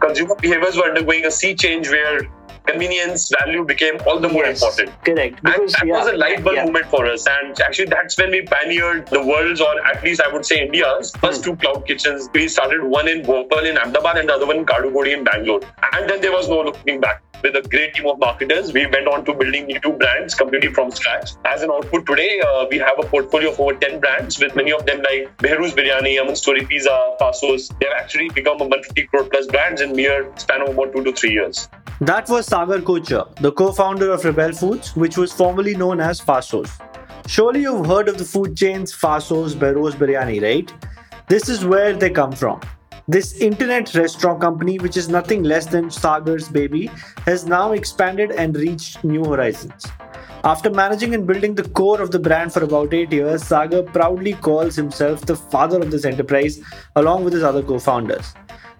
[0.00, 2.20] Consumer behaviors were undergoing a sea change where
[2.66, 5.04] convenience value became all the more Yes, important.
[5.04, 5.40] Correct.
[5.44, 6.64] And that yeah, was a light bulb yeah.
[6.66, 7.26] moment for us.
[7.26, 11.10] And actually, that's when we pioneered the world's, or at least I would say India's,
[11.16, 11.50] first hmm.
[11.50, 12.30] two cloud kitchens.
[12.32, 15.62] We started one in Bopal in Ahmedabad and the other one in Kadugodi in Bangalore.
[15.94, 17.24] And then there was no looking back.
[17.44, 20.90] With a great team of marketers, we went on to building new brands completely from
[20.90, 21.32] scratch.
[21.44, 24.72] As an output today, uh, we have a portfolio of over 10 brands, with many
[24.72, 27.68] of them like Behrouz Biryani, Oven Story Pizza, Faasos.
[27.78, 31.12] They've actually become a 150 crore plus brands in mere span of about two to
[31.12, 31.68] three years.
[32.00, 36.70] That was Sagar Kochhar, the co-founder of Rebel Foods, which was formerly known as Faasos.
[37.26, 40.72] Surely you've heard of the food chains Faasos, Behrouz, Biryani, right?
[41.28, 42.62] This is where they come from.
[43.06, 46.86] This internet restaurant company, which is nothing less than Sagar's baby,
[47.26, 49.84] has now expanded and reached new horizons.
[50.42, 54.32] After managing and building the core of the brand for about eight years, Sagar proudly
[54.32, 56.62] calls himself the father of this enterprise
[56.96, 58.32] along with his other co founders.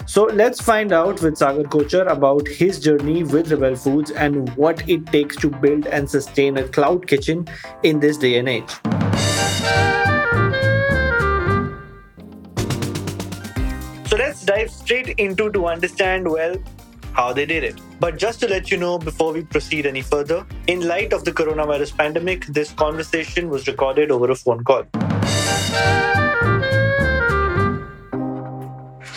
[0.06, 4.88] So let's find out with Sagar Kochhar about his journey with Rebel Foods and what
[4.88, 7.46] it takes to build and sustain a cloud kitchen
[7.82, 9.93] in this day and age.
[14.44, 16.56] Dive straight into to understand well
[17.12, 17.80] how they did it.
[18.00, 21.32] But just to let you know before we proceed any further, in light of the
[21.32, 24.84] coronavirus pandemic, this conversation was recorded over a phone call.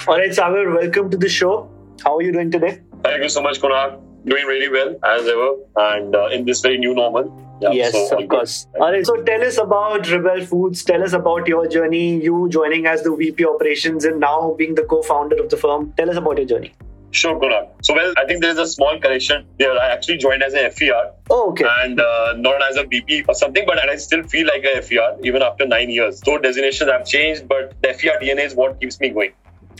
[0.07, 1.69] All right, Sagar, welcome to the show.
[2.03, 2.81] How are you doing today?
[3.03, 4.01] Thank you so much, Kunal.
[4.25, 7.46] Doing really well as ever, and uh, in this very new normal.
[7.59, 8.67] Yeah, yes, so of course.
[8.79, 10.83] All right, so tell us about Rebel Foods.
[10.83, 14.83] Tell us about your journey, you joining as the VP operations and now being the
[14.83, 15.93] co founder of the firm.
[15.97, 16.73] Tell us about your journey.
[17.11, 17.69] Sure, Kunal.
[17.81, 19.71] So, well, I think there is a small correction there.
[19.71, 21.65] I actually joined as a FER Oh, okay.
[21.79, 25.17] and uh, not as a VP or something, but I still feel like a FER
[25.23, 26.21] even after nine years.
[26.23, 29.31] So, designations have changed, but the FER DNA is what keeps me going.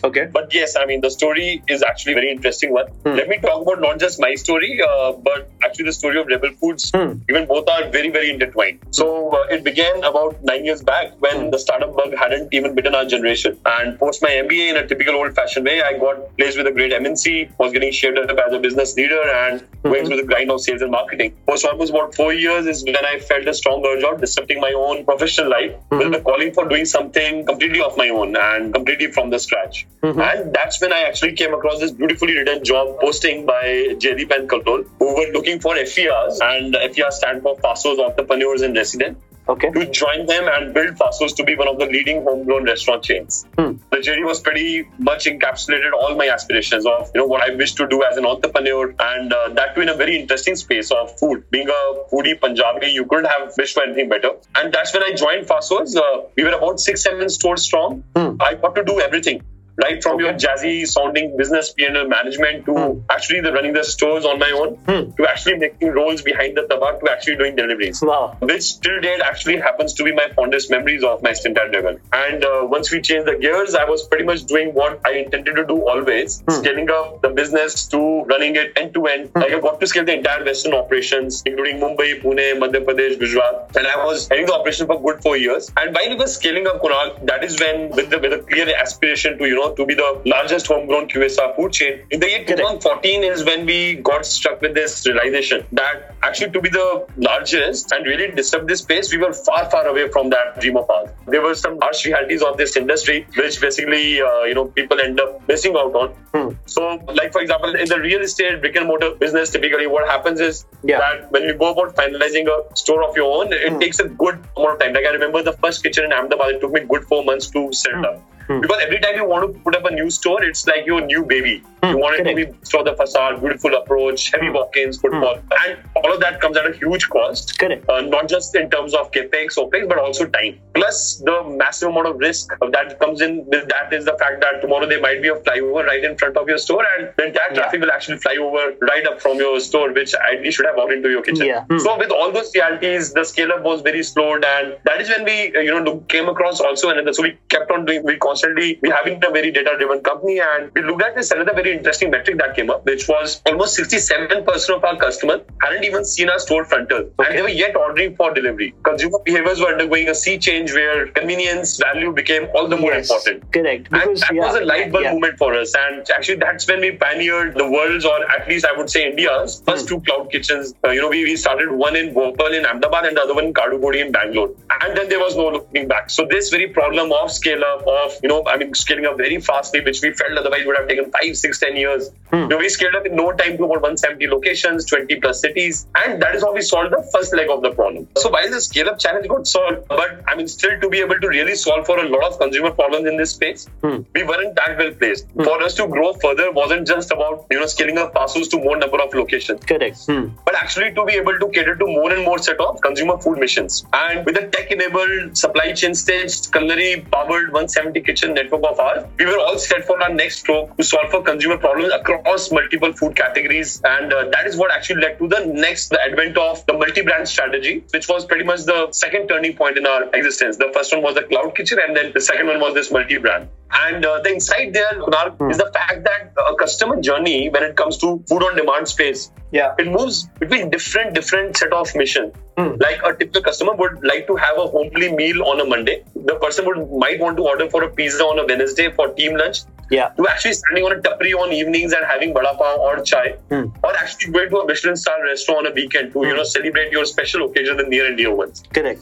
[0.03, 0.28] Okay.
[0.31, 2.88] But yes, I mean, the story is actually a very interesting one.
[3.06, 3.16] Hmm.
[3.16, 6.52] Let me talk about not just my story, uh, but actually the story of Rebel
[6.60, 6.92] Foods.
[6.92, 7.14] Hmm.
[7.30, 8.80] Even both are very, very intertwined.
[8.92, 11.49] So uh, it began about nine years back when Hmm.
[11.49, 13.58] the startup bug hadn't even bitten our generation.
[13.66, 16.72] And post my MBA in a typical old fashioned way, I got placed with a
[16.72, 20.52] great MNC, was getting shaped up as a business leader and going through the grind
[20.52, 21.36] of sales and marketing.
[21.48, 24.73] Post almost about four years is when I felt a strong urge of disrupting my
[24.76, 29.11] own professional life with the calling for doing something completely of my own and completely
[29.11, 29.86] from the scratch.
[30.03, 34.49] And that's when I actually came across this beautifully written job posting by Jaydeep and
[34.49, 39.17] Kallol, who were looking for FERs, and FER stand for Faasos Entrepreneurs in Resident,
[39.49, 39.71] Okay.
[39.71, 43.45] to join them and build Faasos to be one of the leading homegrown restaurant chains.
[43.58, 43.73] Hmm.
[43.92, 47.73] The journey was pretty much encapsulated all my aspirations of you know what I wish
[47.75, 51.17] to do as an entrepreneur, and uh, that too in a very interesting space of
[51.17, 51.43] food.
[51.49, 51.81] Being a
[52.11, 54.31] foodie Punjabi, you couldn't have wished for anything better.
[54.55, 55.95] And that's when I joined Faasos.
[55.95, 58.04] Uh, we were about six, seven stores strong.
[58.15, 58.36] Hmm.
[58.42, 59.43] I got to do everything.
[59.80, 62.99] Right from your jazzy sounding business P&L management to Hmm.
[63.15, 65.11] actually the running the stores on my own Hmm.
[65.17, 68.36] to actually making rolls behind the tabak to actually doing deliveries Wow.
[68.52, 71.98] which till date actually happens to be my fondest memories of my stint at Rebel.
[72.21, 75.55] And uh, once we changed the gears, I was pretty much doing what I intended
[75.61, 76.55] to do always, Hmm.
[76.61, 78.02] scaling up the business to
[78.33, 79.30] running it end to end.
[79.36, 83.77] Like I got to scale the entire Western operations, including Mumbai, Pune, Madhya Pradesh, Gujarat,
[83.77, 85.71] and I was heading the operation for good four years.
[85.77, 88.67] And while we were scaling up Kunal, that is when with the with a clear
[88.87, 92.02] aspiration to you know to be the largest homegrown QSR food chain.
[92.11, 96.61] In the year 2014 is when we got struck with this realization that actually to
[96.61, 100.60] be the largest and really disrupt this space, we were far, far away from that
[100.60, 101.10] dream of ours.
[101.28, 105.20] There were some harsh realities of this industry, which basically, uh, you know, people end
[105.20, 106.10] up missing out on.
[106.34, 106.55] Hmm.
[106.66, 110.39] So, like for example, in the real estate brick and mortar business, typically what happens
[110.39, 110.99] is Yeah.
[110.99, 113.80] that when you go about finalizing a store of your own, it Hmm.
[113.80, 114.94] takes a good amount of time.
[114.94, 117.72] Like I remember the first kitchen in Ahmedabad, it took me good four months to
[117.73, 118.22] set it up.
[118.48, 118.62] Hmm.
[118.62, 121.24] Because every time you want to put up a new store, it's like your new
[121.24, 121.62] baby.
[121.84, 125.78] Hmm, You want it to be for the facade, beautiful approach, heavy walk-ins, footfall, and
[125.96, 127.60] all of that comes at a huge cost.
[127.60, 127.88] Correct.
[127.90, 130.60] Uh, not just in terms of capex, opex, but also time.
[130.74, 134.62] Plus, the massive amount of risk that comes in with that is the fact that
[134.62, 137.50] tomorrow there might be a flyover right in front of your store, and the entire
[137.52, 137.60] Yeah.
[137.60, 140.94] traffic will actually fly over right up from your store, which ideally should have walked
[140.94, 141.46] into your kitchen.
[141.48, 141.64] Yeah.
[141.70, 141.78] Hmm.
[141.80, 145.26] So, with all those realities, the scale up was very slowed, and that is when
[145.26, 147.14] we, uh, you know, came across also another.
[147.14, 148.04] So, we kept on doing.
[148.04, 151.54] We constantly we having a very data driven company, and we looked at this another
[151.54, 156.06] very interesting metric that came up, which was almost 67% of our customers hadn't even
[156.06, 157.30] seen our store frontals, Okay.
[157.30, 158.74] and they were yet ordering for delivery.
[158.84, 163.10] Consumer behaviors were undergoing a sea change where convenience value became all the more Yes.
[163.10, 163.51] important.
[163.51, 163.88] Correct.
[163.92, 165.13] And Because that yeah, was a light bulb yeah.
[165.13, 165.74] moment for us.
[165.75, 169.62] And actually, that's when we pioneered the world's, or at least I would say India's,
[169.68, 169.95] first Hmm.
[169.95, 170.74] two cloud kitchens.
[170.86, 173.45] Uh, you know, we, we started one in Bopal in Ahmedabad and the other one
[173.45, 174.51] in Kadugodi in Bangalore.
[174.81, 176.10] And then there was no looking back.
[176.10, 179.40] So this very problem of scale up, of you know, I mean, scaling up very
[179.40, 182.10] fastly, which we felt otherwise would have taken five, six, ten years.
[182.30, 182.36] Hmm.
[182.36, 185.88] You know, we scaled up in no time to about 170 locations, 20 plus cities,
[185.96, 188.08] and that is how we solved the first leg of the problem.
[188.18, 191.20] So while the scale up challenge got solved, but I mean, still to be able
[191.22, 194.02] to really solve for a lot of consumer problems in this space, hmm.
[194.14, 195.28] we weren't that well placed.
[195.30, 195.44] Hmm.
[195.44, 198.76] For us to grow further wasn't just about you know scaling up Faasos to more
[198.76, 199.64] number of locations.
[199.64, 200.06] Correct.
[200.06, 200.28] Hmm.
[200.44, 203.40] But actually to be able to cater to more and more set of consumer food
[203.40, 203.86] missions.
[203.94, 209.25] And with a tech-enabled supply chain staged culinary powered 170 kitchen network of ours, we
[209.25, 213.16] were all set for our next stroke to solve for consumer problems across multiple food
[213.16, 213.81] categories.
[213.84, 217.28] And uh, that is what actually led to the next, the advent of the multi-brand
[217.28, 220.58] strategy, which was pretty much the second turning point in our existence.
[220.58, 223.50] The first one was the cloud kitchen, and then the second one was this multi-brand.
[223.72, 225.52] And uh, the insight there, Kunal, hmm.
[225.52, 229.31] is the fact that a customer journey when it comes to food on demand space,
[229.52, 232.31] yeah, it moves between different different set of mission.
[232.58, 232.75] Hmm.
[232.80, 236.04] Like a typical customer would like to have a homely meal on a Monday.
[236.16, 239.36] The person would might want to order for a pizza on a Wednesday for team
[239.36, 239.60] lunch.
[239.90, 240.10] Yeah.
[240.18, 243.66] To actually standing on a tapri on evenings and having bada pav or chai, hmm.
[243.84, 246.92] or actually going to a Michelin star restaurant on a weekend to you know celebrate
[246.92, 248.64] your special occasion, the near and dear ones.
[248.74, 249.02] Correct.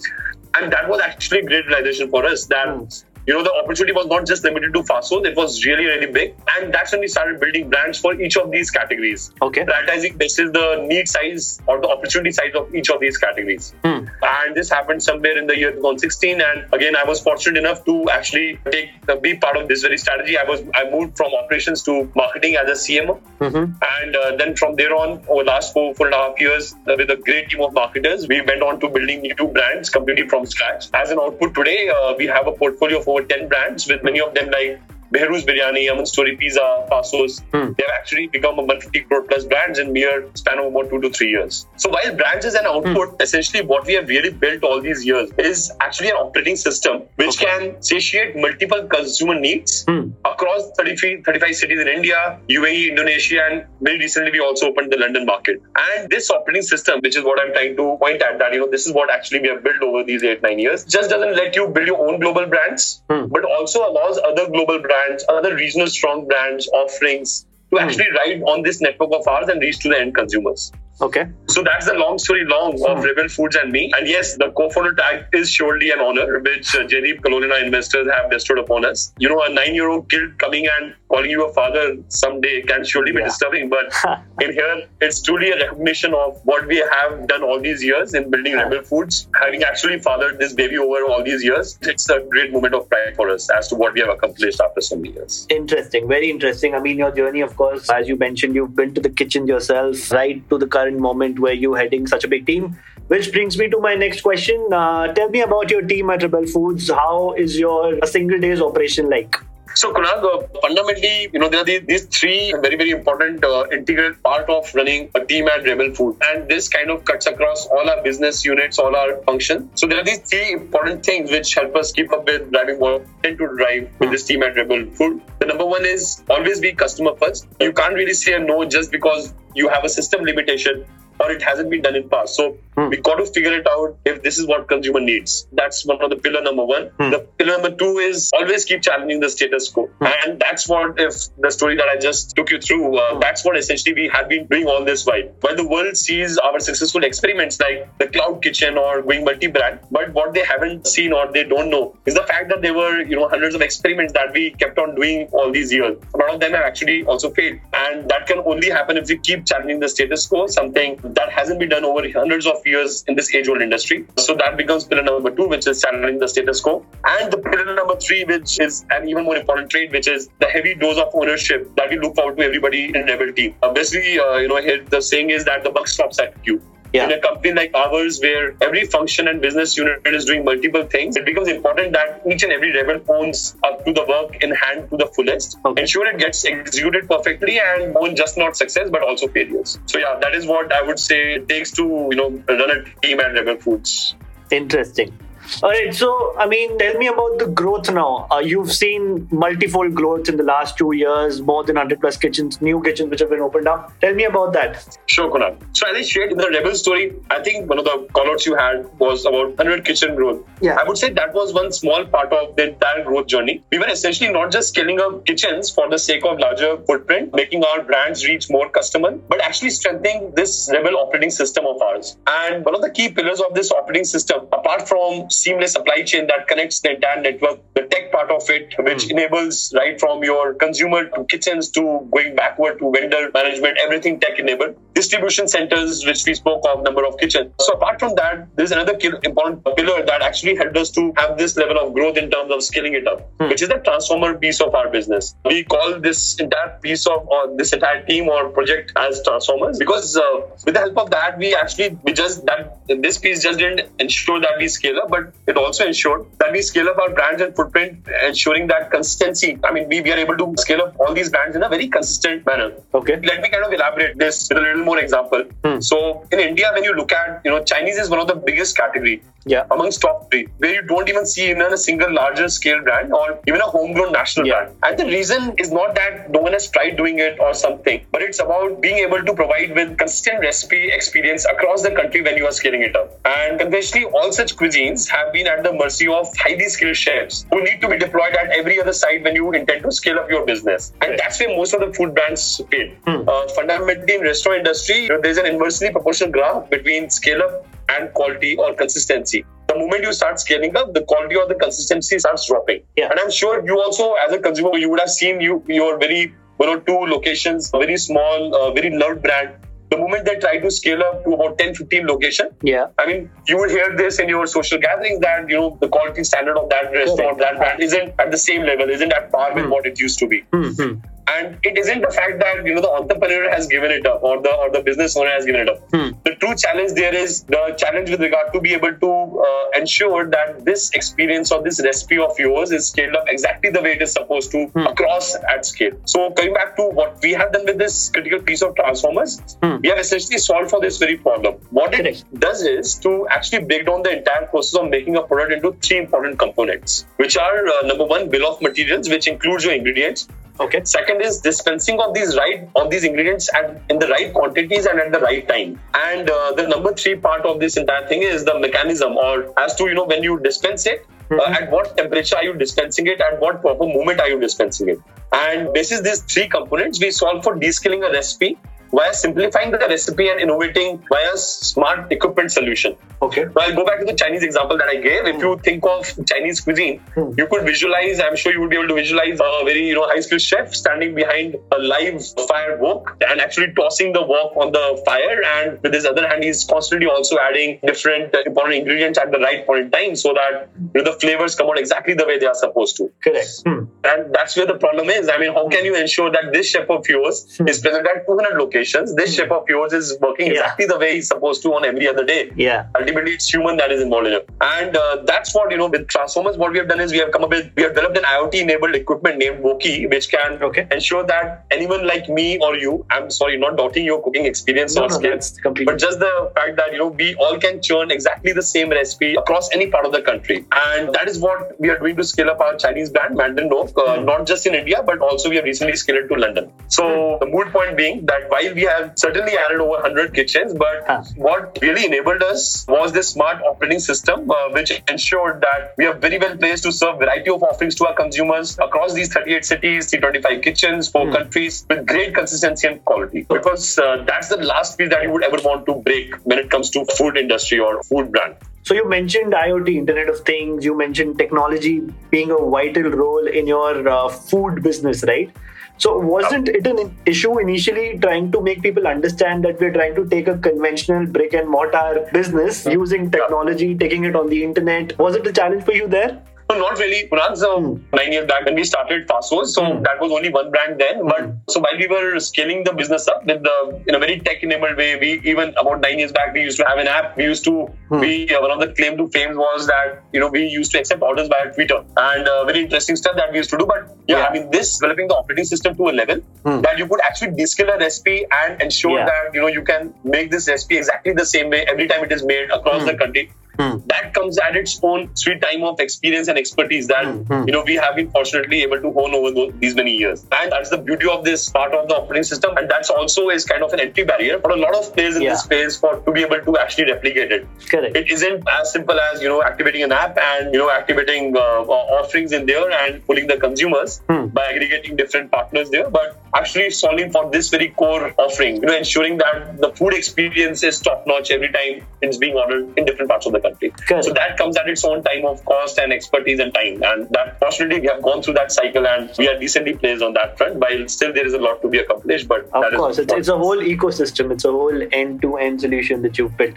[0.55, 4.07] And that was actually a great realization for us that you know, the opportunity was
[4.07, 6.35] not just limited to Faasos, it was really, really big.
[6.55, 9.31] And that's when we started building brands for each of these categories.
[9.41, 9.65] Okay.
[9.65, 13.73] Prioritizing this is the need size or the opportunity size of each of these categories.
[13.83, 14.05] Hmm.
[14.21, 16.41] And this happened somewhere in the year 2016.
[16.41, 18.89] And again, I was fortunate enough to actually take
[19.21, 20.37] be part of this very strategy.
[20.37, 23.19] I was I moved from operations to marketing as a CMO.
[23.39, 23.73] Mm-hmm.
[24.01, 26.75] And uh, then from there on, over the last four, four and a half years,
[26.87, 30.27] uh, with a great team of marketers, we went on to building new brands completely
[30.27, 30.89] from scratch.
[30.93, 34.19] As an output today, uh, we have a portfolio of over 10 brands with many
[34.19, 34.81] of them like
[35.13, 37.73] Behrouz Biryani, Oven Story Pizza, Faasos, hmm.
[37.77, 40.99] they have actually become a 150 crore plus brands in mere span of about two
[41.01, 41.67] to three years.
[41.77, 43.21] So while brands is an output, hmm.
[43.21, 47.41] essentially what we have really built all these years is actually an operating system which
[47.41, 47.45] okay.
[47.45, 50.09] can satiate multiple consumer needs hmm.
[50.25, 54.97] across 33, 35 cities in India, UAE, Indonesia, and very recently we also opened the
[54.97, 55.61] London market.
[55.77, 58.71] And this operating system, which is what I'm trying to point at, that you know
[58.71, 61.55] this is what actually we have built over these eight nine years, just doesn't let
[61.55, 63.27] you build your own global brands, hmm.
[63.27, 67.83] but also allows other global brands brands, other regional strong brands, offerings to hmm.
[67.83, 70.71] actually ride on this network of ours and reach to the end consumers.
[71.01, 71.27] Okay.
[71.47, 73.03] So that's the long story long of hmm.
[73.03, 73.91] Rebel Foods and me.
[73.97, 78.29] And yes, the co-founder tag is surely an honor, which uh, Jaydeep Colonina investors have
[78.29, 79.13] bestowed upon us.
[79.19, 83.19] You know, a nine-year-old kid coming and calling you a father someday can surely be
[83.19, 83.25] yeah.
[83.25, 83.69] disturbing.
[83.69, 83.93] But
[84.41, 88.29] in here, it's truly a recognition of what we have done all these years in
[88.29, 88.63] building yeah.
[88.63, 89.27] Rebel Foods.
[89.41, 93.15] Having actually fathered this baby over all these years, it's a great moment of pride
[93.15, 95.45] for us as to what we have accomplished after so many years.
[95.49, 96.73] Interesting, very interesting.
[96.73, 100.11] I mean, your journey, of course, as you mentioned, you've been to the kitchen yourself,
[100.11, 102.77] right to the current moment where you're heading such a big team.
[103.07, 104.67] Which brings me to my next question.
[104.71, 106.89] Uh, tell me about your team at Rebel Foods.
[106.89, 109.35] How is your single day's operation like?
[109.75, 113.65] So, Kunal, uh, fundamentally, you know, there are these, these three very, very important uh,
[113.73, 116.15] integral part of running a team at Rebel Food.
[116.23, 119.69] And this kind of cuts across all our business units, all our functions.
[119.75, 123.01] So there are these three important things which help us keep up with driving what
[123.01, 125.21] we tend to drive with this team at Rebel Food.
[125.39, 127.45] The number one is always be customer first.
[127.59, 130.85] You can't really say no just because you have a system limitation
[131.19, 132.35] or it hasn't been done in past.
[132.35, 132.89] So hmm.
[132.89, 135.47] we got to figure it out if this is what consumer needs.
[135.51, 136.89] That's one of the pillar number one.
[136.99, 137.11] Hmm.
[137.11, 140.05] The pillar number two is always keep challenging the status quo, hmm.
[140.05, 142.97] and that's what if the story that I just took you through.
[142.97, 143.19] Uh, hmm.
[143.19, 145.23] that's what essentially we have been doing all this while.
[145.41, 150.13] While the world sees our successful experiments like the cloud kitchen or going multi-brand, but
[150.13, 153.15] what they haven't seen or they don't know is the fact that there were you
[153.15, 155.97] know hundreds of experiments that we kept on doing all these years.
[156.13, 159.17] A lot of them have actually also failed, and that can only happen if we
[159.17, 160.47] keep challenging the status quo.
[160.47, 164.05] Something that hasn't been done over hundreds of years in this age old industry.
[164.17, 166.85] So that becomes pillar number two, which is challenging the status quo.
[167.05, 170.47] And the pillar number three, which is an even more important trait, which is the
[170.47, 173.55] heavy dose of ownership that we look forward to everybody in Rebel team.
[173.61, 176.61] Uh, basically, uh, you know, here the saying is that the buck stops at you.
[176.95, 177.05] Yeah.
[177.05, 181.17] In a company like ours, where every function and business unit is doing multiple things,
[181.17, 184.89] it becomes important that each and every rebel owns up to the work in hand
[184.91, 185.57] to the fullest.
[185.65, 185.81] Okay.
[185.81, 189.77] Ensure it gets executed perfectly and own just not success but also failures.
[189.85, 192.83] So yeah, that is what I would say it takes to you know run a
[193.01, 194.15] team at Rebel Foods.
[194.51, 195.17] Interesting.
[195.61, 195.93] All right.
[195.93, 198.27] So, I mean, tell me about the growth now.
[198.31, 202.61] Uh, you've seen multifold growth in the last two years, more than 100 plus kitchens,
[202.61, 203.91] new kitchens which have been opened up.
[204.01, 204.97] Tell me about that.
[205.05, 205.57] Sure, Kunal.
[205.73, 208.55] So, as I shared in the Rebel story, I think one of the callouts you
[208.55, 210.43] had was about 100 kitchen growth.
[210.61, 210.77] Yeah.
[210.79, 213.63] I would say that was one small part of the entire growth journey.
[213.71, 217.63] We were essentially not just scaling up kitchens for the sake of larger footprint, making
[217.63, 222.17] our brands reach more customers, but actually strengthening this Rebel operating system of ours.
[222.27, 226.27] And one of the key pillars of this operating system, apart from seamless supply chain
[226.27, 229.11] that connects the entire network, the tech part of it, which hmm.
[229.11, 234.39] enables right from your consumer to kitchens to going backward to vendor management, everything tech
[234.39, 234.75] enabled.
[234.95, 237.53] Distribution centers, which we spoke of, number of kitchens.
[237.59, 241.57] So apart from that, there's another important pillar that actually helped us to have this
[241.57, 244.73] level of growth in terms of scaling it up, which is the transformer piece of
[244.73, 245.35] our business.
[245.43, 250.15] We call this entire piece of or this entire team or project as transformers because
[250.15, 253.89] uh, with the help of that, we actually we just that this piece just didn't
[253.99, 257.41] ensure that we scale up, but it also ensured that we scale up our brands
[257.41, 259.59] and footprint, ensuring that consistency.
[259.63, 261.87] I mean, we, we are able to scale up all these brands in a very
[261.87, 262.71] consistent manner.
[262.93, 263.19] Okay.
[263.21, 265.43] Let me kind of elaborate this with a little more example.
[265.63, 265.79] Hmm.
[265.81, 268.77] So in India, when you look at, you know, Chinese is one of the biggest
[268.77, 269.65] category Yeah.
[269.69, 273.39] amongst top three, where you don't even see even a single larger scale brand or
[273.47, 274.55] even a homegrown national Yeah.
[274.55, 274.77] brand.
[274.83, 278.23] And the reason is not that no one has tried doing it or something, but
[278.23, 282.47] it's about being able to provide with consistent recipe experience across the country when you
[282.47, 283.19] are scaling it up.
[283.25, 287.61] And conventionally, all such cuisines have been at the mercy of highly skilled chefs who
[287.63, 290.45] need to be deployed at every other site when you intend to scale up your
[290.45, 290.91] business.
[291.01, 292.89] And that's where most of the food brands fail.
[293.05, 297.67] Uh, fundamentally, in restaurant industry, you know, there's an inversely proportional graph between scale up
[297.89, 299.45] and quality or consistency.
[299.67, 302.83] The moment you start scaling up, the quality or the consistency starts dropping.
[302.95, 303.09] Yeah.
[303.09, 306.33] And I'm sure you also, as a consumer, you would have seen you your very
[306.57, 309.55] one or two locations, a very small, uh, very loved brand.
[309.91, 312.87] The moment they try to scale up to about 10, 15 location, Yeah.
[312.97, 316.23] I mean, you would hear this in your social gatherings that you know the quality
[316.23, 319.67] standard of that restaurant, that brand isn't at the same level, isn't at par with
[319.67, 320.43] what it used to be.
[320.51, 320.93] Hmm.
[321.27, 324.41] And it isn't the fact that you know the entrepreneur has given it up or
[324.41, 325.79] the or the business owner has given it up.
[325.91, 326.09] Hmm.
[326.23, 329.11] The true challenge there is the challenge with regard to be able to
[329.47, 333.81] uh, ensure that this experience or this recipe of yours is scaled up exactly the
[333.81, 334.85] way it is supposed to Hmm.
[334.85, 335.93] across at scale.
[336.05, 339.77] So coming back to what we have done with this critical piece of transformers, Hmm.
[339.81, 341.55] we have essentially solved for this very problem.
[341.71, 342.39] What it Correct.
[342.39, 345.97] does is to actually break down the entire process of making a product into three
[345.97, 350.27] important components, which are uh, number one, bill of materials, which includes your ingredients.
[350.59, 350.81] Okay.
[350.85, 354.99] Second is dispensing of these right of these ingredients at in the right quantities and
[354.99, 355.79] at the right time.
[355.93, 359.75] And uh, the number three part of this entire thing is the mechanism, or as
[359.75, 363.19] to you know when you dispense it, uh, at what temperature are you dispensing it,
[363.19, 364.99] at what proper moment are you dispensing it.
[365.33, 367.01] And this is these three components.
[367.01, 368.57] We solve for descaling a recipe
[368.95, 372.95] via simplifying the recipe and innovating via smart equipment solution.
[373.21, 373.43] Okay.
[373.53, 375.25] So I'll go back to the Chinese example that I gave.
[375.31, 377.31] If you think of Chinese cuisine, Hmm.
[377.37, 380.07] you could visualize, I'm sure you would be able to visualize a very, you know,
[380.07, 384.71] high skilled chef standing behind a live fire wok and actually tossing the wok on
[384.71, 385.41] the fire.
[385.55, 389.65] And with his other hand, he's constantly also adding different important ingredients at the right
[389.65, 392.45] point in time so that you know, the flavors come out exactly the way they
[392.45, 393.11] are supposed to.
[393.23, 393.49] Correct.
[393.65, 393.83] Hmm.
[394.03, 395.29] And that's where the problem is.
[395.29, 398.57] I mean, how can you ensure that this chef of yours is present at 200
[398.57, 398.84] locations?
[398.93, 400.53] This chef of yours is working Hmm.
[400.53, 400.61] Yeah.
[400.61, 402.85] exactly the way he's supposed to on every other day Yeah.
[402.99, 406.07] ultimately it's human that is involved in it and uh, that's what you know with
[406.07, 408.25] transformers what we have done is we have come up with we have developed an
[408.35, 410.83] iot enabled equipment named woki which can Okay.
[410.91, 415.03] ensure that anyone like me or you i'm sorry not doubting your cooking experience No,
[415.05, 415.91] or no, skills completely.
[415.91, 419.31] but just the fact that you know we all can churn exactly the same recipe
[419.43, 422.49] across any part of the country and that is what we are doing to scale
[422.55, 425.65] up our chinese brand mandarin oak uh, not just in india but also we have
[425.71, 429.57] recently scaled it to london so the mood point being that while we have certainly
[429.57, 431.21] added over 100 kitchens but Huh.
[431.35, 436.13] what really enabled us was this smart operating system uh, which ensured that we are
[436.25, 440.09] very well placed to serve variety of offerings to our consumers across these 38 cities
[440.09, 443.45] 325 kitchens four countries with great consistency and quality.
[443.49, 446.69] Because uh, that's the last piece that you would ever want to break when it
[446.69, 448.55] comes to food industry or food brand
[448.85, 450.85] So you mentioned IoT, Internet of Things.
[450.85, 455.51] You mentioned technology being a vital role in your uh, food business, right?
[455.97, 460.27] So wasn't it an issue initially trying to make people understand that we're trying to
[460.27, 465.17] take a conventional brick and mortar business using technology, taking it on the internet?
[465.17, 466.43] Was it a challenge for you there?
[466.69, 467.17] No, not really.
[467.31, 467.89] Kunal, so Hmm.
[468.19, 469.99] nine years back when we started Faasos, so Hmm.
[470.05, 471.19] that was only one brand then.
[471.31, 471.43] But
[471.73, 473.75] so while we were scaling the business up with the
[474.07, 477.01] in a very tech-enabled way, we even about nine years back we used to have
[477.03, 477.37] an app.
[477.41, 477.73] We used to
[478.13, 478.19] Hmm.
[478.23, 480.99] we uh, one of the claim to fame was that you know we used to
[481.03, 483.87] accept orders via Twitter and uh, very interesting stuff that we used to do.
[483.93, 484.47] But yeah, Yeah.
[484.47, 486.81] I mean this developing the operating system to a level Hmm.
[486.87, 489.29] that you could actually descale a recipe and ensure Yeah.
[489.33, 492.35] that you know you can make this recipe exactly the same way every time it
[492.39, 493.45] is made across the country
[493.79, 493.97] Hmm.
[494.07, 497.63] that comes at its own sweet time of experience and expertise that Hmm.
[497.67, 500.71] you know we have been fortunately able to hone over those, these many years and
[500.71, 503.83] that's the beauty of this part of the operating system and that's also is kind
[503.83, 505.51] of an entry barrier for a lot of players in Yeah.
[505.51, 508.15] this space for to be able to actually replicate it Correct.
[508.15, 511.81] it isn't as simple as you know activating an app and you know activating uh,
[512.19, 514.45] offerings in there and pulling the consumers Hmm.
[514.47, 518.95] by aggregating different partners there but actually solving for this very core offering you know
[518.95, 523.29] ensuring that the food experience is top notch every time it's being ordered in different
[523.29, 523.93] parts of the country.
[524.21, 527.03] So that comes at its own time of cost and expertise and time.
[527.03, 530.33] And that fortunately we have gone through that cycle and we are decently placed on
[530.33, 530.75] that front.
[530.75, 533.57] While still there is a lot to be accomplished, but of course, it's, it's a
[533.57, 534.51] whole ecosystem.
[534.51, 536.75] It's a whole end-to-end solution that you've built.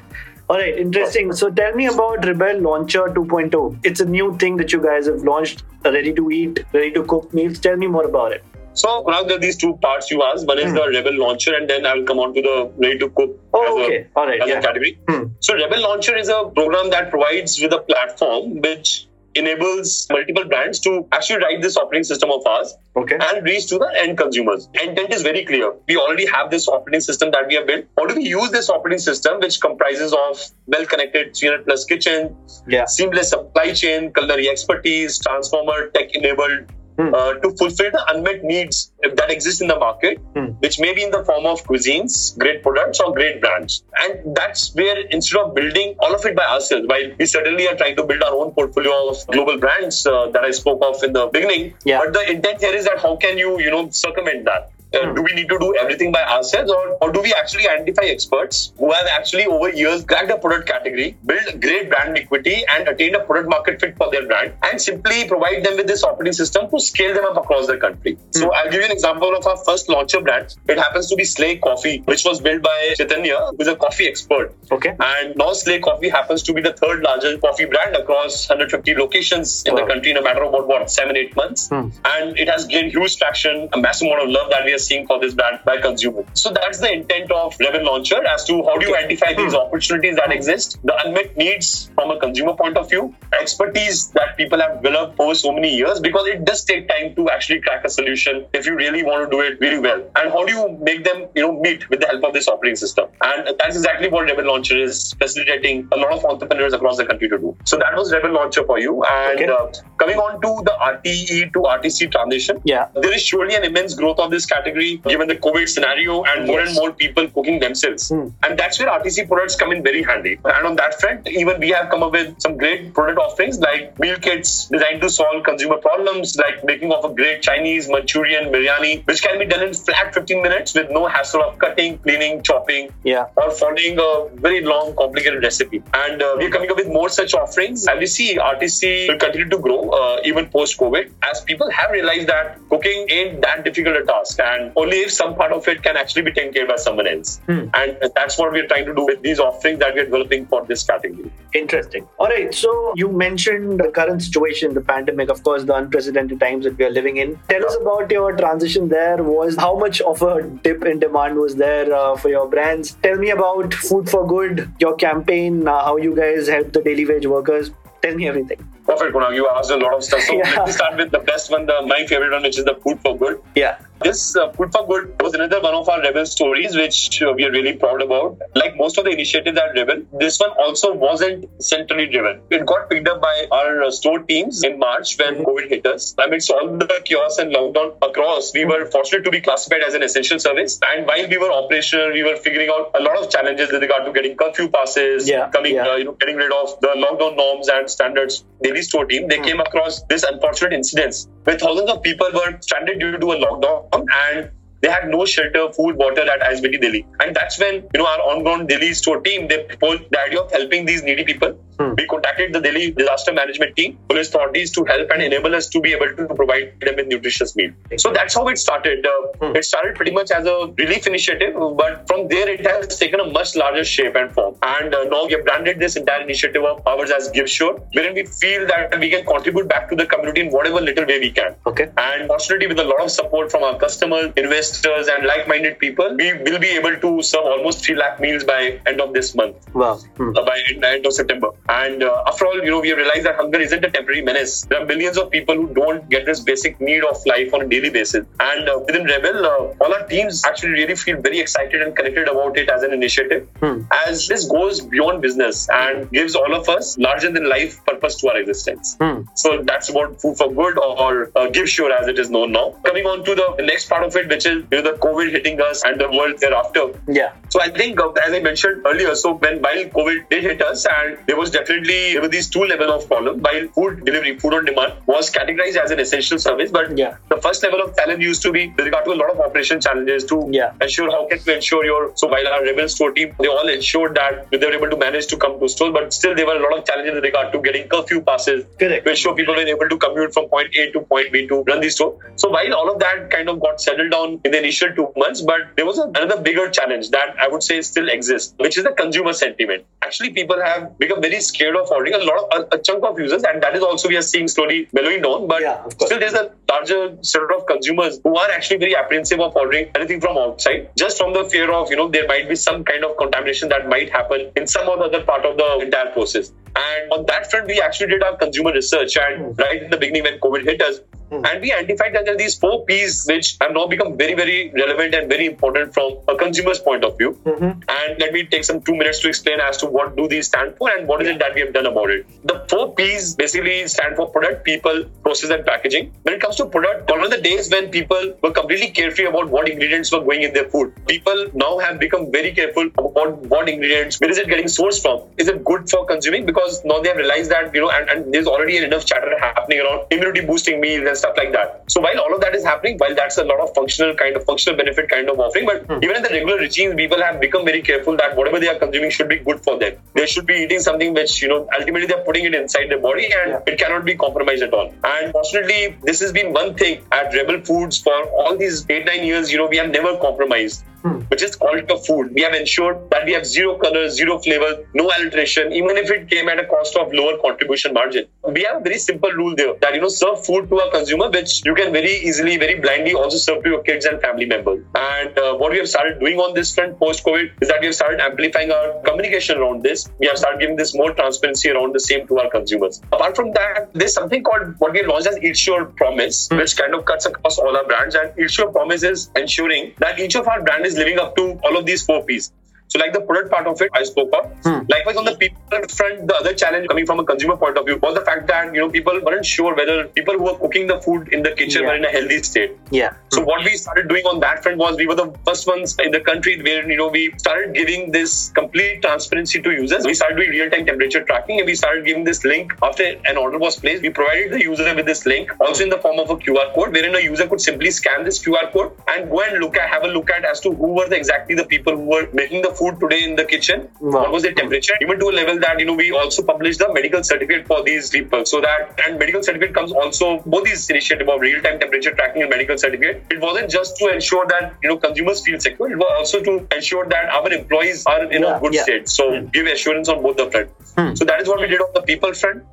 [0.50, 1.32] All right, interesting.
[1.32, 3.80] So tell me about Rebel Launcher 2.0.
[3.84, 7.34] It's a new thing that you guys have launched, ready to eat, ready to cook
[7.34, 7.58] meals.
[7.58, 8.42] Tell me more about it.
[8.78, 10.46] So now there are these two parts you asked.
[10.46, 10.74] One is mm.
[10.74, 13.84] the Rebel Launcher, and then I will come on to the ready to cook oh,
[13.84, 14.02] okay.
[14.02, 14.60] a, All right, yeah.
[14.60, 14.98] category.
[15.06, 15.32] Mm.
[15.40, 20.78] So Rebel Launcher is a program that provides with a platform which enables multiple brands
[20.80, 23.16] to actually write this operating system of ours okay.
[23.20, 24.68] and reach to the end consumers.
[24.82, 25.72] Intent is very clear.
[25.86, 27.86] We already have this operating system that we have built.
[27.96, 32.86] How do we use this operating system, which comprises of well-connected 300 plus kitchen, yeah.
[32.86, 37.14] seamless supply chain, culinary expertise, transformer, tech-enabled hmm.
[37.14, 40.46] uh, to fulfill the unmet needs that exist in the market, hmm.
[40.64, 43.84] which may be in the form of cuisines, great products, or great brands.
[43.96, 47.76] And that's where instead of building all of it by ourselves, while we certainly are
[47.76, 51.12] trying to build our own portfolio of global brands uh, that I spoke of in
[51.12, 52.00] the beginning, yeah.
[52.04, 54.72] but the intent here is that how can you, you know, circumvent that?
[54.94, 58.04] Uh, do we need to do everything by ourselves or, or do we actually identify
[58.04, 62.88] experts who have actually over years cracked a product category, build great brand equity and
[62.88, 66.32] attained a product market fit for their brand and simply provide them with this operating
[66.32, 68.16] system to scale them up across the country.
[68.30, 68.50] So hmm.
[68.54, 70.56] I'll give you an example of our first launcher brand.
[70.66, 74.54] It happens to be Slay Coffee, which was built by Chaitanya, who's a coffee expert.
[74.70, 74.96] Okay.
[74.98, 79.64] And now Slay Coffee happens to be the third largest coffee brand across 150 locations
[79.64, 79.80] in wow.
[79.80, 81.68] the country in a matter of about what, seven, eight months.
[81.68, 81.88] Hmm.
[82.04, 85.06] And it has gained huge traction, a massive amount of love that we are seeing
[85.06, 86.26] for this brand by consumers.
[86.34, 89.58] So that's the intent of Rebel Launcher as to how do you identify these hmm.
[89.58, 94.60] opportunities that exist, the unmet needs from a consumer point of view, expertise that people
[94.60, 97.88] have developed over so many years because it does take time to actually crack a
[97.88, 100.00] solution if you really want to do it very well.
[100.16, 102.76] And how do you make them, you know, meet with the help of this operating
[102.76, 103.08] system?
[103.22, 107.28] And that's exactly what Rebel Launcher is facilitating a lot of entrepreneurs across the country
[107.28, 107.56] to do.
[107.64, 109.02] So that was Rebel Launcher for you.
[109.04, 109.48] And okay.
[109.50, 109.66] uh,
[109.98, 114.18] coming on to the RTE to RTC transition, yeah, there is surely an immense growth
[114.18, 118.10] of this category given the COVID scenario and more and more people cooking themselves.
[118.10, 118.32] Mm.
[118.42, 120.38] And that's where RTC products come in very handy.
[120.44, 123.98] And on that front, even we have come up with some great product offerings like
[123.98, 129.06] meal kits designed to solve consumer problems, like making of a great Chinese, Manchurian, biryani,
[129.06, 132.92] which can be done in flat 15 minutes with no hassle of cutting, cleaning, chopping,
[133.04, 133.26] yeah.
[133.36, 135.82] or following a very long, complicated recipe.
[135.94, 137.86] And uh, we're coming up with more such offerings.
[137.86, 141.90] And we see RTC will continue to grow uh, even post COVID as people have
[141.90, 144.38] realized that cooking ain't that difficult a task.
[144.40, 147.40] And only if some part of it can actually be taken care by someone else.
[147.46, 147.66] Hmm.
[147.74, 150.84] And that's what we're trying to do with these offerings that we're developing for this
[150.84, 151.30] category.
[151.54, 152.06] Interesting.
[152.18, 152.54] All right.
[152.54, 156.84] So you mentioned the current situation, the pandemic, of course, the unprecedented times that we
[156.84, 157.38] are living in.
[157.48, 159.22] Tell us about your transition there.
[159.22, 162.96] Was how much of a dip in demand was there uh, for your brands?
[163.02, 167.04] Tell me about Food for Good, your campaign, uh, how you guys help the daily
[167.06, 167.70] wage workers.
[168.02, 168.58] Tell me everything.
[168.86, 169.34] Perfect, Kunal.
[169.34, 170.20] You asked a lot of stuff.
[170.22, 170.50] So yeah.
[170.56, 173.00] let me start with the best one, the my favorite one, which is the Food
[173.00, 173.42] for Good.
[173.54, 173.78] Yeah.
[174.00, 177.44] This uh, Food for Good was another one of our Rebel stories, which uh, we
[177.44, 178.38] are really proud about.
[178.54, 182.40] Like most of the initiatives at Rebel, this one also wasn't centrally driven.
[182.50, 185.44] It got picked up by our uh, store teams in March when.
[185.48, 186.14] COVID hit us.
[186.18, 190.02] Amidst all the chaos and lockdown across, we were fortunate to be classified as an
[190.02, 190.78] essential service.
[190.86, 194.04] And while we were operational, we were figuring out a lot of challenges with regard
[194.04, 195.88] to getting curfew passes, yeah, coming, yeah.
[195.88, 198.44] Uh, you know, getting rid of the lockdown norms and standards.
[198.62, 199.44] Daily store team, they mm-hmm.
[199.44, 203.88] came across this unfortunate incidents where thousands of people were stranded due to a lockdown
[203.92, 207.06] and they had no shelter, food, water at ISBT Delhi.
[207.20, 210.52] And that's when, you know, our on-ground Delhi store team, they proposed the idea of
[210.52, 211.58] helping these needy people.
[211.78, 211.94] Hmm.
[211.96, 215.80] We contacted the Delhi disaster management team, police authorities to help and enable us to
[215.80, 217.72] be able to provide them with nutritious meal.
[217.96, 219.06] So that's how it started.
[219.06, 219.10] Uh,
[219.40, 219.56] hmm.
[219.56, 223.26] It started pretty much as a relief initiative, but from there it has taken a
[223.26, 224.56] much larger shape and form.
[224.62, 228.24] And uh, now we have branded this entire initiative of ours as GiveSure, wherein we
[228.24, 231.54] feel that we can contribute back to the community in whatever little way we can.
[231.66, 231.90] Okay.
[231.96, 236.32] And fortunately, with a lot of support from our customers, investors, and like-minded people, we
[236.34, 239.56] will be able to serve almost 3 lakh meals by end of this month.
[239.74, 239.96] Wow.
[240.16, 240.36] Hmm.
[240.36, 241.50] Uh, by end, end of September.
[241.68, 244.64] And uh, after all, you know, we have realized that hunger isn't a temporary menace.
[244.64, 247.68] There are millions of people who don't get this basic need of life on a
[247.68, 248.26] daily basis.
[248.40, 252.28] And uh, within Rebel, uh, all our teams actually really feel very excited and connected
[252.28, 253.48] about it as an initiative.
[253.60, 253.82] Hmm.
[254.06, 258.28] As this goes beyond business and gives all of us larger than life purpose to
[258.30, 258.96] our existence.
[259.00, 259.22] Hmm.
[259.34, 262.74] So that's about Food for Good or, or uh, GiveSure as it is known now.
[262.84, 265.60] Coming on to the next part of it, which is you know the COVID hitting
[265.60, 266.86] us and the world thereafter.
[267.08, 267.32] Yeah.
[267.50, 270.86] So I think, uh, as I mentioned earlier, so when while COVID did hit us,
[270.86, 273.40] and there was definitely there were these two level of problem.
[273.40, 277.16] While food delivery, food on demand, was categorized as an essential service, but Yeah.
[277.30, 279.80] the first level of challenge used to be with regard to a lot of operation
[279.80, 280.72] challenges to Yeah.
[280.80, 282.12] ensure how can we ensure your.
[282.16, 285.26] So while our rebel store team, they all ensured that they were able to manage
[285.28, 287.60] to come to stores, but still there were a lot of challenges with regard to
[287.68, 289.04] getting curfew passes Correct.
[289.06, 291.80] to ensure people were able to commute from point A to point B to run
[291.80, 292.14] the store.
[292.36, 295.42] So while all of that kind of got settled down in the initial two months,
[295.42, 298.92] but there was another bigger challenge that I would say still exists, which is the
[298.92, 299.84] consumer sentiment.
[300.02, 302.14] Actually, people have become very scared of ordering.
[302.14, 304.48] A lot of a, a chunk of users, and that is also we are seeing
[304.48, 305.46] slowly mellowing down.
[305.46, 309.54] But Yeah, still, there's a larger set of consumers who are actually very apprehensive of
[309.56, 312.84] ordering anything from outside, just from the fear of you know there might be some
[312.84, 316.52] kind of contamination that might happen in some or other part of the entire process.
[316.78, 319.62] And on that front, we actually did our consumer research, and hmm.
[319.62, 321.44] right in the beginning when COVID hit us, hmm.
[321.44, 324.70] and we identified that there are these four P's which have now become very, very
[324.82, 327.32] relevant and very important from a consumer's point of view.
[327.44, 327.72] Mm-hmm.
[327.96, 330.76] And let me take some two minutes to explain as to what do these stand
[330.78, 332.26] for and what is it that we have done about it.
[332.44, 336.12] The four P's basically stand for product, people, process, and packaging.
[336.22, 339.50] When it comes to product, gone are the days when people were completely carefree about
[339.56, 340.92] what ingredients were going in their food.
[341.06, 345.22] People now have become very careful about what ingredients, where is it getting sourced from?
[345.36, 346.46] Is it good for consuming?
[346.46, 349.80] Because now they have realized that, you know, and, and there's already enough chatter happening
[349.80, 351.84] around immunity boosting meals and stuff like that.
[351.88, 354.44] So while all of that is happening, while that's a lot of functional kind of
[354.44, 356.02] functional benefit kind of offering, but hmm.
[356.02, 359.10] even in the regular regime, people have become very careful that whatever they are consuming
[359.10, 359.94] should be good for them.
[360.14, 363.26] They should be eating something which, you know, ultimately they're putting it inside their body
[363.26, 363.60] and Yeah.
[363.66, 364.92] it cannot be compromised at all.
[365.04, 369.24] And fortunately, this has been one thing at Rebel Foods for all these eight, nine
[369.24, 370.84] years, you know, we have never compromised.
[371.28, 372.32] Which is quality of food.
[372.34, 376.28] We have ensured that we have zero color, zero flavor, no alteration, even if it
[376.28, 378.26] came at a cost of lower contribution margin.
[378.48, 381.30] We have a very simple rule there that you know serve food to a consumer,
[381.30, 384.84] which you can very easily, very blindly also serve to your kids and family members.
[384.94, 387.86] And uh, what we have started doing on this front post COVID is that we
[387.86, 390.08] have started amplifying our communication around this.
[390.18, 393.00] We have started giving this more transparency around the same to our consumers.
[393.12, 396.94] Apart from that, there's something called what we launched as Eat Sure Promise, which kind
[396.94, 398.14] of cuts across all our brands.
[398.14, 401.60] And Eat Sure Promise is ensuring that each of our brand is living up to
[401.64, 402.52] all of these four P's.
[402.88, 404.50] So, like the product part of it, I spoke of.
[404.64, 404.86] Hmm.
[404.88, 407.98] Likewise, on the people front, the other challenge coming from a consumer point of view
[408.02, 411.00] was the fact that you know people weren't sure whether people who were cooking the
[411.02, 411.88] food in the kitchen Yeah.
[411.88, 412.76] were in a healthy state.
[412.90, 413.12] Yeah.
[413.32, 413.46] So hmm.
[413.46, 416.20] what we started doing on that front was we were the first ones in the
[416.20, 420.06] country where you know we started giving this complete transparency to users.
[420.06, 423.58] We started doing real-time temperature tracking and we started giving this link after an order
[423.58, 424.02] was placed.
[424.02, 426.92] We provided the user with this link also in the form of a QR code
[426.92, 430.04] wherein a user could simply scan this QR code and go and look at have
[430.04, 432.72] a look at as to who were the, exactly the people who were making the
[432.78, 433.88] food today in the kitchen.
[434.00, 434.22] Wow.
[434.22, 434.94] What was the temperature?
[435.00, 438.10] Even to a level that you know we also published the medical certificate for these
[438.10, 442.42] people so that and medical certificate comes also both these initiative of real-time temperature tracking
[442.42, 445.96] and medical certificate it wasn't just to ensure that you know consumers feel secure it
[445.96, 448.82] was also to ensure that our employees are in Yeah, a good yeah.
[448.82, 449.46] state so hmm.
[449.46, 451.14] give assurance on both the front hmm.
[451.14, 452.64] so that is what we did on the people front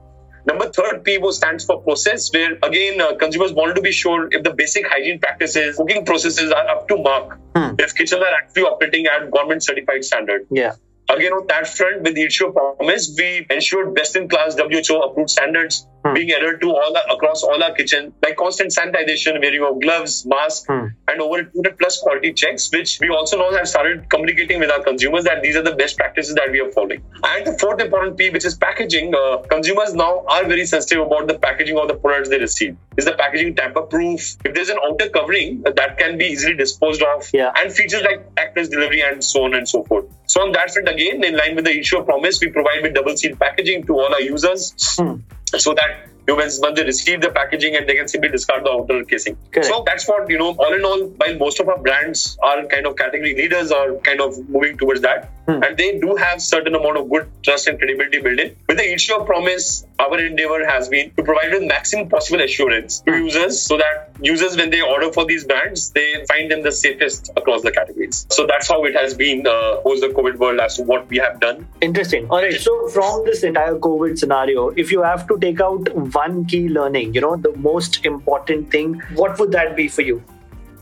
[0.45, 4.43] Number third P stands for process, where again uh, consumers want to be sure if
[4.43, 7.39] the basic hygiene practices, cooking processes are up to mark,
[7.79, 10.45] if kitchens are actually operating at government certified standard.
[10.51, 10.73] Yeah.
[11.07, 16.31] Again, on that front, with Eat Sure Promise, we ensured best-in-class WHO approved standards being
[16.31, 20.65] adhered to all the, across all our kitchen, like constant sanitization, wearing of gloves, masks,
[20.69, 24.83] and over 200 plus quality checks, which we also now have started communicating with our
[24.83, 27.01] consumers that these are the best practices that we are following.
[27.23, 31.27] And the fourth important P, which is packaging, uh, consumers now are very sensitive about
[31.27, 32.77] the packaging of the products they receive.
[32.97, 34.37] Is the packaging tamper-proof?
[34.45, 37.51] If there's an outer covering, uh, that can be easily disposed of, Yeah.
[37.55, 40.05] and features like actless delivery and so on and so forth.
[40.27, 42.93] So on that front, again, in line with the Eat Sure promise, we provide with
[42.93, 45.19] double seal packaging to all our users so
[45.51, 49.03] that you once, once they receive the packaging and they can simply discard the outer
[49.03, 49.37] casing.
[49.51, 49.67] Correct.
[49.67, 52.85] So that's what, you know, all in all, while most of our brands are kind
[52.85, 56.97] of category leaders or kind of moving towards that, and they do have certain amount
[56.97, 58.55] of good trust and credibility built in.
[58.67, 62.99] With the Eat Sure promise, our endeavor has been to provide with maximum possible assurance
[63.01, 66.71] to users so that users, when they order for these brands, they find them the
[66.71, 68.25] safest across the categories.
[68.31, 71.17] So that's how it has been uh, post the COVID world as to what we
[71.17, 71.67] have done.
[71.81, 72.27] Interesting.
[72.29, 72.59] All right.
[72.59, 77.13] So, from this entire COVID scenario, if you have to take out one key learning,
[77.13, 80.23] you know, the most important thing, what would that be for you?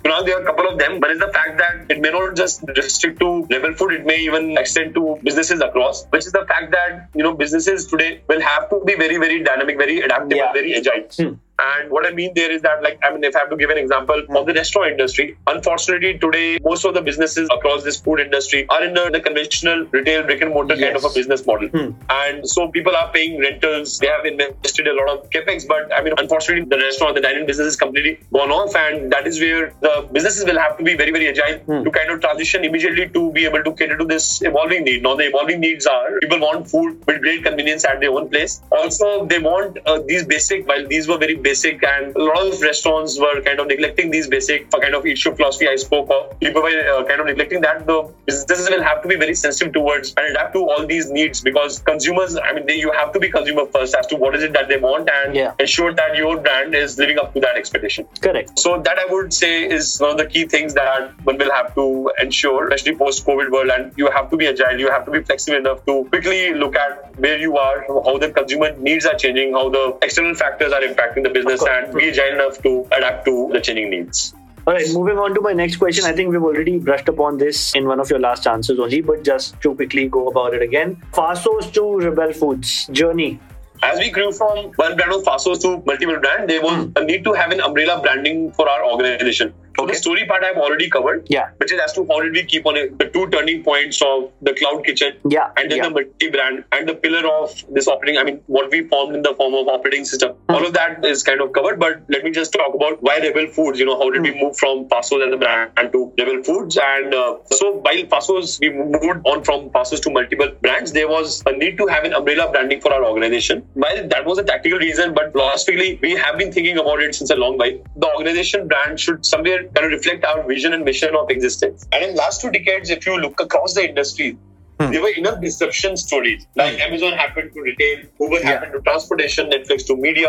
[0.06, 1.00] You know, there are a couple of them.
[1.00, 4.18] One is the fact that it may not just restrict to level food, it may
[4.18, 8.42] even extend to businesses across, which is the fact that, you know, businesses today will
[8.42, 10.52] have to be very, very dynamic, very adaptable, Yeah.
[10.52, 11.08] very agile.
[11.18, 11.34] Hmm.
[11.60, 13.70] And what I mean there is that, like, I mean, if I have to give
[13.70, 18.20] an example of the restaurant industry, unfortunately, today, most of the businesses across this food
[18.20, 21.70] industry are in the, the conventional retail brick and mortar kind of a business model.
[21.70, 21.92] Hmm.
[22.10, 26.02] And so people are paying rentals, they have invested a lot of capex, but I
[26.02, 29.74] mean, unfortunately, the restaurant, the dining business is completely gone off, and that is where
[29.82, 31.84] the businesses will have to be very, very agile Hmm.
[31.84, 35.04] to kind of transition immediately to be able to cater to this evolving need.
[35.04, 38.62] Now, the evolving needs are people want food with great convenience at their own place.
[38.72, 42.62] Also, they want uh, these basic, while these were very basic, and a lot of
[42.62, 46.40] restaurants were kind of neglecting these basic uh, kind of issue philosophy I spoke of.
[46.40, 47.86] People were uh, kind of neglecting that.
[47.86, 51.42] The businesses will have to be very sensitive towards and adapt to all these needs
[51.42, 54.44] because consumers, I mean, they, you have to be consumer first as to what is
[54.44, 55.54] it that they want and Yeah.
[55.60, 58.08] ensure that your brand is living up to that expectation.
[58.22, 58.58] Correct.
[58.58, 61.76] So that I would say is one of the key things that one will have
[61.76, 63.70] to ensure, especially post-COVID world.
[63.70, 64.80] And you have to be agile.
[64.80, 68.32] You have to be flexible enough to quickly look at where you are, how the
[68.32, 72.34] consumer needs are changing, how the external factors are impacting the business, and be agile
[72.34, 74.34] enough to adapt to the changing needs.
[74.66, 76.06] All right, moving on to my next question.
[76.06, 79.24] I think we've already brushed upon this in one of your last answers only, but
[79.24, 80.96] just to quickly go about it again.
[81.12, 83.40] Faasos to Rebel Foods journey.
[83.82, 86.92] As we grew from one brand of Faasos to multiple brand, there was hmm.
[86.96, 89.54] a need to have an umbrella branding for our organization.
[89.78, 89.94] So Okay.
[89.94, 91.48] the story part I've already covered, Yeah.
[91.58, 94.32] which is as to how did we keep on it, the two turning points of
[94.42, 95.86] the cloud kitchen Yeah, and then yeah.
[95.86, 98.20] the multi-brand and the pillar of this operating.
[98.20, 100.36] I mean, what we formed in the form of operating system.
[100.50, 101.80] All of that is kind of covered.
[101.80, 103.80] But let me just talk about why Rebel Foods.
[103.80, 106.78] You know, how did we move from Faasos as a brand and to Rebel Foods?
[106.78, 110.92] And uh, so while Faasos, we moved on from Faasos to multiple brands.
[110.94, 113.66] There was a need to have an umbrella branding for our organization.
[113.74, 117.32] While that was a tactical reason, but philosophically, we have been thinking about it since
[117.32, 117.78] a long while.
[117.96, 121.88] The organization brand should somewhere kind of reflect our vision and mission of existence.
[121.92, 124.38] And in last two decades, if you look across the industry,
[124.80, 126.46] there were enough disruption stories.
[126.56, 128.46] Like Amazon happened to retail, Uber Yeah.
[128.48, 130.28] happened to transportation, Netflix to media,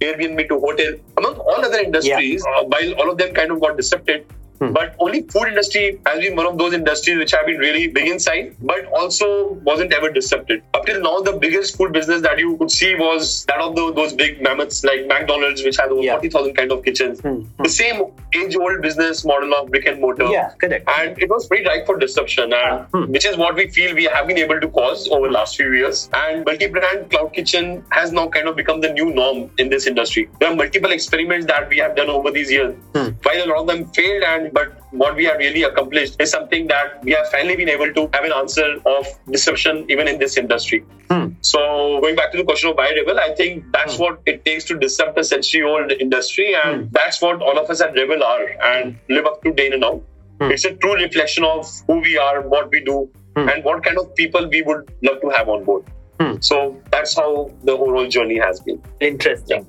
[0.00, 0.94] Airbnb to hotel.
[1.18, 4.24] Among all other industries, uh, while all of them kind of got disrupted,
[4.70, 8.08] but only food industry has been one of those industries which have been really big
[8.08, 10.62] in size, but also wasn't ever disrupted.
[10.74, 13.92] Up till now, the biggest food business that you could see was that of the,
[13.92, 16.12] those big mammoths like McDonald's, which has over Yeah.
[16.14, 17.20] 40,000 kind of kitchens.
[17.22, 18.02] The same
[18.34, 20.88] age-old business model of brick and mortar Yeah, correct.
[20.98, 23.10] and it was pretty ripe for disruption and Hmm.
[23.12, 25.72] which is what we feel we have been able to cause over the last few
[25.72, 29.86] years and multi-brand cloud kitchen has now kind of become the new norm in this
[29.86, 33.08] industry there are multiple experiments that we have done over these years Hmm.
[33.22, 36.66] while a lot of them failed and but what we have really accomplished is something
[36.66, 40.36] that we have finally been able to have an answer of disruption even in this
[40.36, 41.28] industry Hmm.
[41.42, 44.78] so going back to the question of Rebel, I think that's what it takes to
[44.78, 49.26] disrupt a century-old industry, and that's what all of us at Rebel are and live
[49.26, 50.02] up to day in and out.
[50.40, 54.14] It's a true reflection of who we are, what we do, and what kind of
[54.14, 55.84] people we would love to have on board.
[56.18, 56.36] Hmm.
[56.40, 58.82] So that's how the overall journey has been.
[59.00, 59.66] Interesting.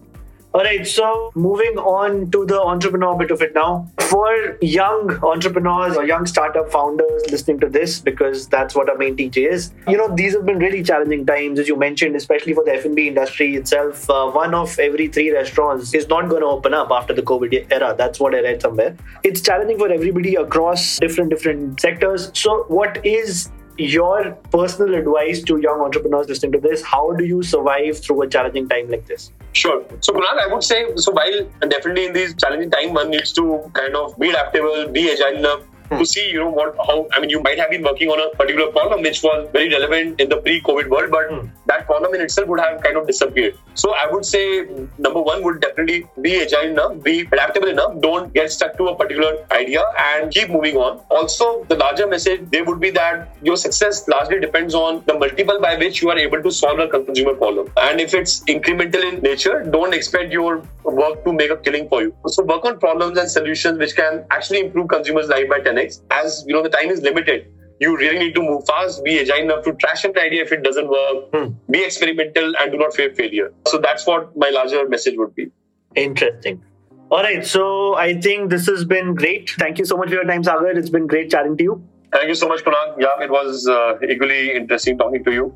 [0.56, 3.90] All right, so moving on to the entrepreneur bit of it now.
[4.02, 9.18] For young entrepreneurs or young startup founders listening to this, because that's what our main
[9.18, 12.64] teacher is, you know, these have been really challenging times, as you mentioned, especially for
[12.64, 14.08] the F&B industry itself.
[14.08, 17.72] Uh, one of every three restaurants is not going to open up after the COVID
[17.72, 17.96] era.
[17.98, 18.96] That's what I read somewhere.
[19.24, 22.30] It's challenging for everybody across different different sectors.
[22.36, 26.82] So, what is your personal advice to young entrepreneurs listening to this?
[26.84, 29.32] How do you survive through a challenging time like this?
[29.54, 29.84] Sure.
[30.02, 33.70] So Kunal, I would say so while definitely in these challenging time, one needs to
[33.74, 35.98] kind of be adaptable, be agile enough hmm.
[35.98, 38.36] to see, you know, what how I mean you might have been working on a
[38.36, 41.48] particular problem which was very relevant in the pre-COVID world, but hmm.
[41.68, 43.58] that problem in itself would have kind of disappeared.
[43.76, 48.34] So I would say number one would definitely be agile enough, be adaptable enough, don't
[48.34, 51.02] get stuck to a particular idea and keep moving on.
[51.10, 55.60] Also, the larger message there would be that your success largely depends on the multiple
[55.60, 57.72] by which you are able to solve a consumer problem.
[57.78, 62.02] And if it's incremental in nature, don't expect your work to make a killing for
[62.02, 62.16] you.
[62.28, 66.02] So work on problems and solutions which can actually improve consumers' life by 10x.
[66.12, 67.53] As you know, the time is limited.
[67.80, 70.64] You really need to move fast, be agile enough to trash an idea if it
[70.64, 71.32] doesn't work,
[71.70, 73.52] be experimental, and do not fear failure.
[73.68, 75.52] So that's what my larger message would be.
[75.96, 76.64] Interesting.
[77.12, 79.52] All right, so I think this has been great.
[79.60, 80.72] Thank you so much for your time, Sagar.
[80.72, 81.84] It's been great chatting to you.
[82.12, 82.96] Thank you so much, Kunal.
[83.00, 85.56] Yeah, it was uh, equally interesting talking to you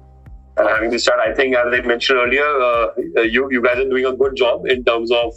[0.58, 1.20] and having this chat.
[1.20, 4.66] I think, as I mentioned earlier, uh, you you guys are doing a good job
[4.66, 5.34] in terms of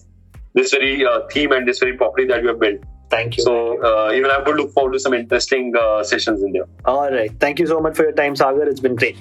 [0.55, 2.81] this very uh, theme and this very property that you have built.
[3.11, 3.43] Thank you.
[3.43, 6.67] So uh, even I would look forward to some interesting uh, sessions in there.
[6.85, 7.33] All right.
[7.41, 8.69] Thank you so much for your time, Sagar.
[8.69, 9.19] It's been great.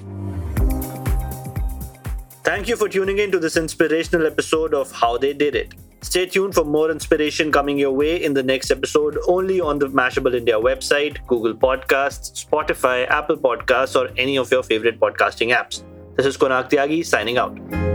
[2.42, 5.74] Thank you for tuning in to this inspirational episode of How They Did It.
[6.02, 9.86] Stay tuned for more inspiration coming your way in the next episode only on the
[9.88, 15.82] Mashable India website, Google Podcasts, Spotify, Apple Podcasts, or any of your favorite podcasting apps.
[16.16, 17.89] This is Kunal Tyagi signing out.